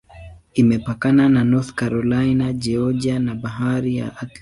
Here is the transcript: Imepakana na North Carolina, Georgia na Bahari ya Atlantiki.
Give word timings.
Imepakana 0.61 1.23
na 1.33 1.41
North 1.49 1.71
Carolina, 1.79 2.45
Georgia 2.53 3.19
na 3.19 3.33
Bahari 3.41 3.91
ya 3.99 4.05
Atlantiki. 4.07 4.37